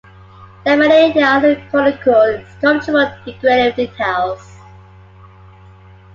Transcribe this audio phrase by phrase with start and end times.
[0.65, 4.57] There are many allegorical sculptural decorative details.